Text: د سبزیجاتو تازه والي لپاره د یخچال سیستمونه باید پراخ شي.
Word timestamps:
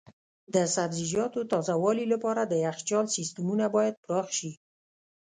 د 0.53 0.55
سبزیجاتو 0.75 1.39
تازه 1.51 1.75
والي 1.83 2.05
لپاره 2.13 2.41
د 2.45 2.53
یخچال 2.65 3.05
سیستمونه 3.15 3.65
باید 3.75 3.95
پراخ 4.03 4.27
شي. 4.37 4.51